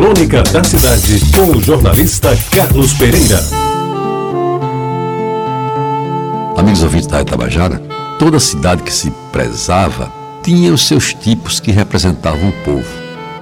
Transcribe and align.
Crônica 0.00 0.42
da 0.44 0.64
Cidade, 0.64 1.20
com 1.34 1.58
o 1.58 1.62
jornalista 1.62 2.34
Carlos 2.56 2.94
Pereira. 2.94 3.38
Amigos 6.56 6.82
ouvintes 6.82 7.06
da 7.06 7.20
Itabajara, 7.20 7.82
toda 8.18 8.40
cidade 8.40 8.82
que 8.82 8.90
se 8.90 9.12
prezava 9.30 10.10
tinha 10.42 10.72
os 10.72 10.88
seus 10.88 11.12
tipos 11.12 11.60
que 11.60 11.70
representavam 11.70 12.48
o 12.48 12.64
povo. 12.64 12.88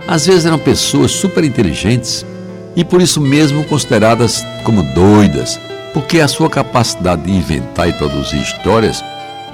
Às 0.08 0.26
vezes 0.26 0.46
eram 0.46 0.58
pessoas 0.58 1.12
super 1.12 1.44
inteligentes 1.44 2.26
e 2.74 2.84
por 2.84 3.00
isso 3.00 3.20
mesmo 3.20 3.62
consideradas 3.62 4.44
como 4.64 4.82
doidas, 4.94 5.60
porque 5.94 6.18
a 6.18 6.26
sua 6.26 6.50
capacidade 6.50 7.22
de 7.22 7.30
inventar 7.30 7.88
e 7.88 7.92
produzir 7.92 8.42
histórias 8.42 9.00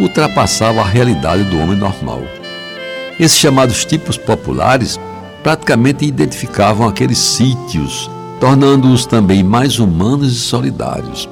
ultrapassava 0.01 0.81
a 0.81 0.87
realidade 0.87 1.45
do 1.45 1.59
homem 1.59 1.77
normal. 1.77 2.23
Esses 3.21 3.37
chamados 3.37 3.85
tipos 3.85 4.17
populares 4.17 4.99
praticamente 5.45 6.07
identificavam 6.07 6.89
aqueles 6.89 7.19
sítios, 7.19 8.11
tornando-os 8.41 9.05
também 9.05 9.43
mais 9.43 9.79
humanos 9.79 10.33
e 10.33 10.41
solidários. 10.41 11.29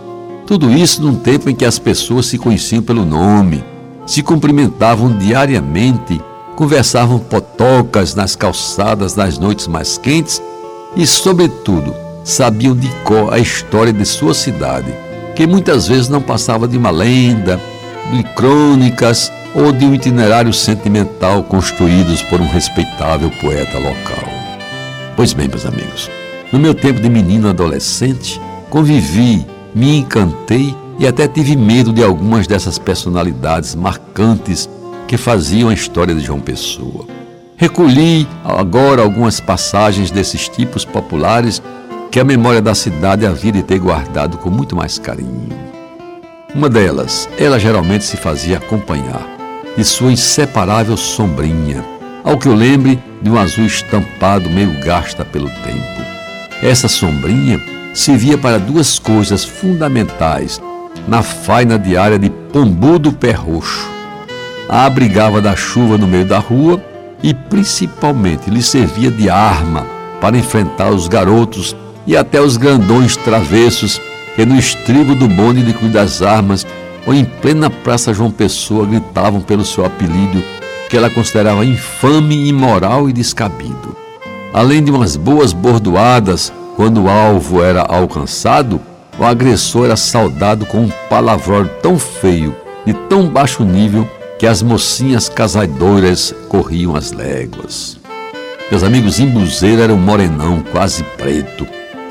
Tudo 0.47 0.71
isso 0.71 1.03
num 1.03 1.17
tempo 1.17 1.49
em 1.49 1.55
que 1.55 1.65
as 1.65 1.79
pessoas 1.79 2.27
se 2.27 2.37
conheciam 2.37 2.83
pelo 2.83 3.07
nome, 3.07 3.65
se 4.07 4.23
cumprimentavam 4.23 5.17
diariamente, 5.17 6.21
conversavam 6.55 7.19
potocas 7.19 8.15
nas 8.15 8.37
calçadas 8.37 9.17
nas 9.17 9.39
noites 9.39 9.67
mais 9.67 9.97
quentes 9.97 10.43
e, 10.95 11.07
sobretudo, 11.07 11.95
sabiam 12.23 12.77
de 12.77 12.89
cor 13.05 13.33
a 13.33 13.39
história 13.39 13.95
de 13.95 14.05
sua 14.05 14.35
cidade, 14.35 14.93
que 15.35 15.47
muitas 15.47 15.89
vezes 15.89 16.11
não 16.11 16.21
passava 16.21 16.69
de 16.69 16.77
uma 16.77 16.91
lenda, 16.91 17.59
de 18.13 18.23
crônicas 18.35 19.33
ou 19.55 19.73
de 19.73 19.85
um 19.85 19.95
itinerário 19.95 20.53
sentimental 20.53 21.43
construídos 21.43 22.23
por 22.23 22.41
um 22.41 22.49
respeitável 22.49 23.31
poeta 23.41 23.79
local. 23.79 24.25
Pois 25.17 25.33
bem, 25.33 25.49
meus 25.49 25.67
amigos, 25.67 26.11
no 26.53 26.59
meu 26.59 26.75
tempo 26.75 27.01
de 27.01 27.09
menino 27.09 27.49
adolescente, 27.49 28.41
convivi, 28.71 29.47
me 29.75 29.99
encantei 29.99 30.75
e 30.99 31.07
até 31.07 31.29
tive 31.29 31.57
medo 31.57 31.93
de 31.93 32.03
algumas 32.03 32.47
dessas 32.47 32.79
personalidades 32.79 33.75
marcantes 33.75 34.69
que 35.07 35.17
faziam 35.17 35.69
a 35.69 35.75
história 35.75 36.15
de 36.15 36.21
João 36.21 36.41
Pessoa. 36.41 37.07
Recolhi 37.57 38.27
agora 38.45 39.03
algumas 39.03 39.39
passagens 39.39 40.11
desses 40.11 40.49
tipos 40.49 40.85
populares 40.85 41.63
que 42.11 42.19
a 42.19 42.25
memória 42.25 42.61
da 42.61 42.75
cidade 42.75 43.27
havia 43.27 43.53
de 43.53 43.63
ter 43.63 43.79
guardado 43.79 44.39
com 44.39 44.51
muito 44.51 44.75
mais 44.75 44.99
carinho. 44.99 45.49
Uma 46.55 46.69
delas, 46.69 47.29
ela 47.39 47.59
geralmente 47.59 48.05
se 48.05 48.17
fazia 48.17 48.59
acompanhar 48.59 49.42
de 49.77 49.85
sua 49.85 50.13
inseparável 50.13 50.97
sombrinha, 50.97 51.85
ao 52.25 52.39
que 52.39 52.47
eu 52.47 52.55
lembre 52.55 53.03
de 53.21 53.31
um 53.31 53.39
azul 53.39 53.65
estampado 53.65 54.51
meio 54.51 54.79
gasta 54.81 55.25
pelo 55.25 55.49
tempo. 55.49 56.03
Essa 56.63 56.89
sombrinha 56.89 57.61
servia 57.95 58.39
para 58.39 58.59
duas 58.59 58.99
coisas 58.99 59.45
fundamentais 59.45 60.61
na 61.09 61.23
faina 61.23 61.79
diária 61.79 62.19
de 62.19 62.31
Pombudo 62.31 63.13
Pé 63.13 63.33
Roxo. 63.33 63.91
A 64.69 64.87
abrigava 64.87 65.41
da 65.41 65.57
chuva 65.57 65.99
no 65.99 66.07
meio 66.07 66.25
da 66.25 66.39
rua 66.39 66.83
e 67.23 67.35
principalmente 67.35 68.51
lhe 68.51 68.63
servia 68.63 69.11
de 69.11 69.29
arma 69.29 69.87
para 70.21 70.37
enfrentar 70.37 70.91
os 70.91 71.09
garotos 71.09 71.77
e 72.07 72.17
até 72.17 72.41
os 72.41 72.57
grandões 72.57 73.17
travessos 73.17 74.01
que 74.35 74.47
no 74.47 74.57
estribo 74.57 75.15
do 75.15 75.29
bonde 75.29 75.63
de 75.63 75.73
Cruz 75.73 75.93
das 75.93 76.23
Armas 76.23 76.67
ou 77.07 77.15
em 77.15 77.25
plena 77.25 77.71
Praça 77.71 78.13
João 78.13 78.31
Pessoa 78.31 78.87
gritavam 78.87 79.41
pelo 79.41 79.65
seu 79.65 79.85
apelido 79.85 80.43
que 80.89 80.97
ela 80.97 81.09
considerava 81.09 81.65
infame, 81.65 82.49
imoral 82.49 83.09
e 83.09 83.15
descabido. 83.15 83.97
Além 84.53 84.85
de 84.85 84.91
umas 84.91 85.17
boas 85.17 85.55
bordoadas 85.55 86.53
quando 86.77 87.05
o 87.05 87.09
alvo 87.09 87.63
era 87.63 87.81
alcançado, 87.81 88.79
o 89.19 89.25
agressor 89.25 89.87
era 89.87 89.97
saudado 89.97 90.67
com 90.67 90.83
um 90.83 90.93
palavrão 91.09 91.69
tão 91.83 91.99
feio, 91.99 92.55
de 92.85 92.93
tão 92.93 93.27
baixo 93.27 93.65
nível, 93.65 94.07
que 94.39 94.47
as 94.47 94.63
mocinhas 94.63 95.29
casaidoras 95.29 96.35
corriam 96.49 96.95
as 96.95 97.13
léguas. 97.13 97.99
Meus 98.71 98.83
amigos, 98.83 99.19
Imbuzeiro 99.19 99.81
era 99.81 99.95
um 99.95 99.99
morenão 99.99 100.63
quase 100.73 101.03
preto, 101.17 101.67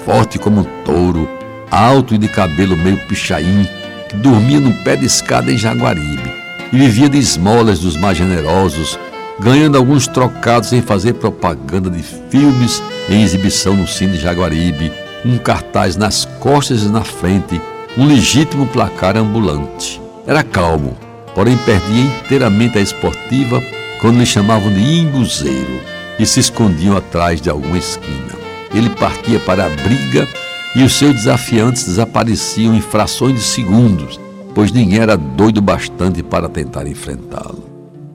forte 0.05 0.39
como 0.39 0.61
um 0.61 0.83
touro, 0.83 1.29
alto 1.69 2.16
e 2.16 2.17
de 2.17 2.27
cabelo 2.27 2.75
meio 2.77 2.97
pichain, 3.07 3.67
que 4.11 4.17
dormia 4.17 4.59
no 4.59 4.73
pé 4.83 4.97
de 4.97 5.05
escada 5.05 5.49
em 5.49 5.57
Jaguaribe 5.57 6.29
e 6.73 6.77
vivia 6.77 7.07
de 7.07 7.17
esmolas 7.17 7.79
dos 7.79 7.95
mais 7.95 8.17
generosos, 8.17 8.99
ganhando 9.39 9.77
alguns 9.77 10.05
trocados 10.05 10.73
em 10.73 10.81
fazer 10.81 11.13
propaganda 11.13 11.89
de 11.89 12.03
filmes 12.29 12.83
em 13.09 13.23
exibição 13.23 13.73
no 13.73 13.88
Cine 13.88 14.17
Jaguaribe, 14.17 14.91
um 15.25 15.38
cartaz 15.38 15.95
nas 15.95 16.25
costas 16.41 16.83
e 16.83 16.89
na 16.89 17.01
frente, 17.01 17.61
um 17.97 18.05
legítimo 18.05 18.67
placar 18.67 19.16
ambulante. 19.16 20.01
Era 20.28 20.43
calmo, 20.43 20.97
porém 21.33 21.55
perdia 21.59 22.03
inteiramente 22.03 22.78
a 22.78 22.81
esportiva 22.81 23.63
quando 24.01 24.19
lhe 24.19 24.25
chamavam 24.25 24.73
de 24.73 24.81
imbuzeiro 24.81 25.79
e 26.19 26.25
se 26.25 26.41
escondiam 26.41 26.97
atrás 26.97 27.39
de 27.39 27.49
alguma 27.49 27.78
esquina. 27.78 28.35
Ele 28.73 28.89
partia 28.89 29.39
para 29.39 29.66
a 29.66 29.69
briga 29.69 30.28
e 30.75 30.83
os 30.83 30.93
seus 30.93 31.13
desafiantes 31.13 31.85
desapareciam 31.85 32.73
em 32.73 32.81
frações 32.81 33.35
de 33.35 33.41
segundos, 33.41 34.19
pois 34.55 34.71
ninguém 34.71 34.99
era 34.99 35.17
doido 35.17 35.61
bastante 35.61 36.23
para 36.23 36.49
tentar 36.49 36.87
enfrentá-lo. 36.87 37.63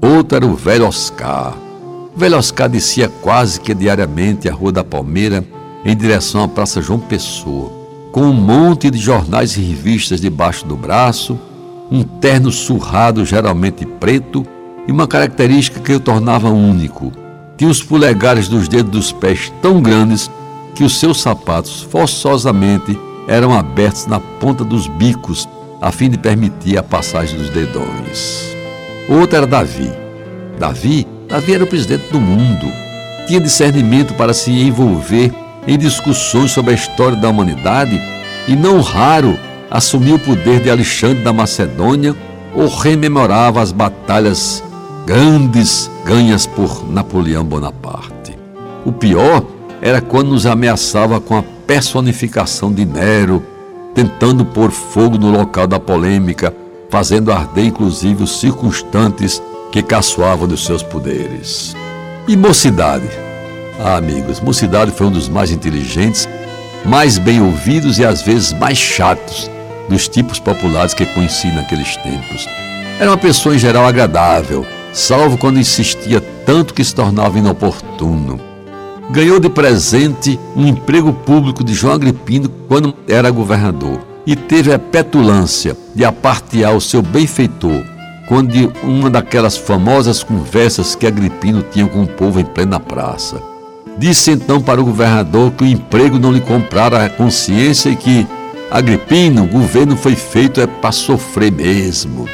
Outro 0.01 0.37
era 0.37 0.47
o 0.47 0.55
velho 0.55 0.87
Oscar. 0.87 1.55
O 2.15 2.19
velho 2.19 2.39
Oscar 2.39 2.69
descia 2.69 3.09
quase 3.09 3.61
que 3.61 3.75
diariamente 3.75 4.49
a 4.49 4.55
Rua 4.55 4.73
da 4.73 4.85
Palmeira 4.85 5.45
em 5.85 5.97
direção 5.97 6.43
à 6.43 6.49
Praça 6.49 6.81
João 6.81 6.99
Pessoa, 6.99 7.71
com 8.11 8.23
um 8.23 8.33
monte 8.33 8.91
de 8.91 8.99
jornais 8.99 9.57
e 9.57 9.61
revistas 9.61 10.21
debaixo 10.21 10.67
do 10.67 10.77
braço, 10.77 11.39
um 11.91 12.03
terno 12.03 12.51
surrado 12.51 13.25
geralmente 13.25 13.85
preto 13.85 14.45
e 14.89 14.93
uma 14.93 15.07
característica 15.07 15.81
que 15.81 15.93
o 15.93 16.01
tornava 16.01 16.49
único. 16.49 17.13
Tinha 17.57 17.71
os 17.71 17.83
polegares 17.83 18.49
dos 18.49 18.69
dedos 18.69 18.91
dos 18.91 19.13
pés 19.13 19.53
tão 19.63 19.81
grandes 19.81 20.31
que 20.77 20.85
os 20.85 21.01
seus 21.01 21.23
sapatos 21.23 21.83
forçosamente 21.83 22.97
eram 23.27 23.59
abertos 23.59 24.07
na 24.07 24.21
ponta 24.21 24.63
dos 24.63 24.87
bicos 24.87 25.49
a 25.81 25.91
fim 25.91 26.11
de 26.11 26.19
permitir 26.19 26.77
a 26.77 26.83
passagem 26.83 27.39
dos 27.39 27.49
dedões. 27.49 28.55
Outro 29.09 29.39
era 29.39 29.47
Davi. 29.47 29.91
Davi, 30.59 31.07
Davi 31.27 31.55
era 31.55 31.65
o 31.65 31.67
presidente 31.67 32.09
do 32.13 32.21
mundo. 32.21 32.71
Tinha 33.27 33.41
discernimento 33.41 34.15
para 34.15 34.35
se 34.35 34.51
envolver 34.51 35.33
em 35.67 35.79
discussões 35.79 36.53
sobre 36.53 36.73
a 36.73 36.75
história 36.75 37.17
da 37.17 37.29
humanidade 37.29 38.01
e, 38.47 38.55
não 38.55 38.81
raro, 38.81 39.37
assumia 39.71 40.15
o 40.15 40.19
poder 40.19 40.61
de 40.61 40.71
Alexandre 40.71 41.25
da 41.25 41.33
Macedônia 41.33 42.15
ou 42.55 42.69
rememorava 42.69 43.61
as 43.61 43.73
batalhas 43.73 44.63
grandes 45.07 45.91
ganhas 46.05 46.47
por 46.47 46.89
Napoleão 46.91 47.45
Bonaparte. 47.45 48.37
O 48.85 48.93
pior 48.93 49.56
era 49.81 50.01
quando 50.01 50.31
nos 50.31 50.47
ameaçava 50.47 51.21
com 51.21 51.37
a 51.37 51.43
personificação 51.67 52.73
de 52.73 52.85
Nero, 52.85 53.45
tentando 53.95 54.45
pôr 54.45 54.71
fogo 54.71 55.19
no 55.19 55.31
local 55.31 55.67
da 55.67 55.79
polêmica, 55.79 56.55
fazendo 56.91 57.33
arder 57.33 57.67
inclusive 57.67 58.23
os 58.23 58.41
circunstantes 58.41 59.43
que 59.73 59.83
caçoavam 59.83 60.47
dos 60.47 60.65
seus 60.65 60.83
poderes. 60.83 61.75
E 62.29 62.37
mocidade? 62.37 63.09
Ah, 63.79 63.97
amigos, 63.97 64.41
mocidade 64.41 64.91
foi 64.91 65.07
um 65.07 65.11
dos 65.11 65.29
mais 65.29 65.51
inteligentes, 65.51 66.29
mais 66.85 67.19
bem 67.19 67.43
ouvidos 67.43 67.99
e 67.99 68.05
às 68.05 68.23
vezes 68.23 68.53
mais 68.53 68.79
chatos 68.79 69.51
dos 69.89 70.09
tipos 70.09 70.39
populares 70.39 70.95
que 70.95 71.07
conheci 71.07 71.49
naqueles 71.49 71.97
tempos. 71.97 72.49
Era 72.99 73.11
uma 73.11 73.19
pessoa 73.19 73.55
em 73.55 73.59
geral 73.59 73.85
agradável, 73.85 74.65
salvo 74.93 75.37
quando 75.37 75.61
insistia 75.61 76.21
tanto 76.47 76.73
que 76.73 76.83
se 76.83 76.95
tornava 76.95 77.39
inoportuno 77.39 78.46
ganhou 79.11 79.39
de 79.39 79.49
presente 79.49 80.39
um 80.57 80.67
emprego 80.67 81.13
público 81.13 81.63
de 81.63 81.73
João 81.75 81.95
Agripino 81.95 82.49
quando 82.69 82.95
era 83.09 83.31
governador 83.31 84.01
e 84.27 84.35
teve 84.35 84.73
a 84.73 84.79
petulância 84.79 85.77
de 85.95 86.05
apartear 86.05 86.75
o 86.75 86.81
seu 86.81 87.01
benfeitor 87.01 87.85
quando 88.29 88.73
uma 88.83 89.09
daquelas 89.09 89.57
famosas 89.57 90.23
conversas 90.23 90.97
que 90.97 91.07
Agripino 91.07 91.65
tinha 91.71 91.87
com 91.87 92.03
o 92.03 92.09
povo 92.09 92.41
em 92.41 92.45
plena 92.45 92.81
praça. 92.81 93.41
Disse 93.97 94.33
então 94.33 94.61
para 94.61 94.81
o 94.81 94.85
governador 94.85 95.53
que 95.53 95.63
o 95.63 95.67
emprego 95.67 96.19
não 96.19 96.33
lhe 96.33 96.41
comprara 96.41 97.05
a 97.05 97.09
consciência 97.09 97.89
e 97.89 97.97
que 97.97 98.27
Agripino, 98.69 99.45
o 99.45 99.49
governo 99.49 99.97
foi 99.97 100.17
feito 100.17 100.61
é 100.61 100.67
para 100.67 100.91
sofrer 100.91 101.53
mesmo. 101.53 102.29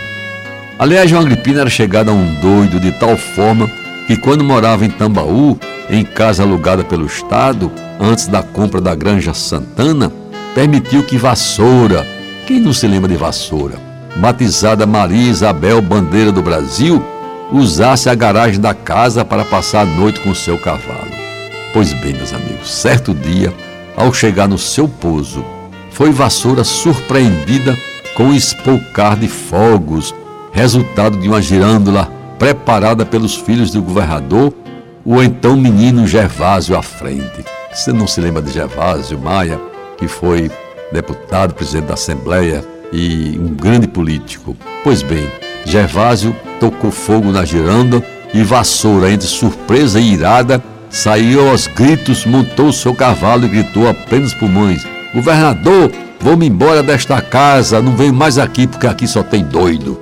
Aliás, 0.79 1.11
João 1.11 1.23
Agripino 1.23 1.61
era 1.61 1.69
chegado 1.69 2.11
a 2.11 2.15
um 2.15 2.35
doido 2.41 2.81
de 2.81 2.91
tal 2.93 3.17
forma 3.17 3.71
que 4.07 4.17
quando 4.17 4.45
morava 4.45 4.85
em 4.85 4.91
Tambaú, 4.91 5.59
em 5.89 6.05
casa 6.05 6.43
alugada 6.43 6.83
pelo 6.83 7.07
Estado, 7.07 7.71
antes 8.01 8.27
da 8.27 8.43
compra 8.43 8.81
da 8.81 8.95
Granja 8.95 9.35
Santana, 9.35 10.13
permitiu 10.55 11.03
que 11.03 11.17
Vassoura, 11.17 12.07
quem 12.47 12.61
não 12.61 12.73
se 12.73 12.87
lembra 12.87 13.09
de 13.09 13.17
Vassoura, 13.17 13.77
batizada 14.17 14.87
Maria 14.87 15.31
Isabel 15.31 15.81
Bandeira 15.81 16.33
do 16.33 16.43
Brasil, 16.43 17.03
usasse 17.51 18.09
a 18.09 18.15
garagem 18.15 18.61
da 18.61 18.75
casa 18.75 19.25
para 19.25 19.45
passar 19.45 19.83
a 19.83 19.85
noite 19.87 20.21
com 20.21 20.35
seu 20.35 20.59
cavalo. 20.59 21.13
Pois 21.73 21.93
bem, 22.01 22.15
meus 22.15 22.33
amigos, 22.33 22.71
certo 22.71 23.15
dia, 23.15 23.53
ao 23.97 24.13
chegar 24.13 24.49
no 24.49 24.59
seu 24.59 24.89
pouso, 24.89 25.45
foi 25.91 26.11
Vassoura 26.11 26.65
surpreendida 26.65 27.77
com 28.15 28.25
um 28.25 28.35
espolcar 28.35 29.17
de 29.17 29.29
fogos, 29.29 30.15
resultado 30.53 31.19
de 31.19 31.29
uma 31.29 31.41
girândola 31.41 32.22
preparada 32.43 33.07
pelos 33.07 33.37
filhos 33.37 33.71
do 33.71 33.81
governador, 33.81 34.53
o 35.05 35.23
então 35.23 35.57
menino 35.57 36.09
Gervásio 36.09 36.77
à 36.77 36.83
frente. 36.83 37.45
Você 37.73 37.93
não 37.93 38.09
se 38.09 38.21
lembra 38.21 38.43
de 38.43 38.51
Gervásio 38.51 39.17
Maia, 39.17 39.61
que 39.97 40.09
foi 40.09 40.51
deputado, 40.91 41.55
presidente 41.55 41.87
da 41.87 41.95
Assembleia 41.95 42.65
e 42.93 43.39
um 43.39 43.55
grande 43.55 43.87
político? 43.87 44.57
Pois 44.83 45.03
bem, 45.03 45.31
Gervásio 45.65 46.35
tocou 46.59 46.91
fogo 46.91 47.31
na 47.31 47.45
giranda 47.45 48.05
e 48.35 48.43
Vassoura, 48.43 49.13
entre 49.13 49.29
surpresa 49.29 50.01
e 50.01 50.13
irada, 50.13 50.61
saiu 50.91 51.49
aos 51.49 51.69
gritos, 51.69 52.27
montou 52.27 52.73
seu 52.73 52.93
cavalo 52.93 53.45
e 53.45 53.51
gritou 53.51 53.89
a 53.89 53.95
plenos 53.95 54.35
pulmões: 54.35 54.85
Governador, 55.15 55.93
vou-me 56.19 56.49
embora 56.49 56.83
desta 56.83 57.23
casa, 57.23 57.81
não 57.81 57.95
venho 57.95 58.13
mais 58.13 58.37
aqui 58.37 58.67
porque 58.67 58.89
aqui 58.89 59.07
só 59.07 59.23
tem 59.23 59.45
doido. 59.45 60.02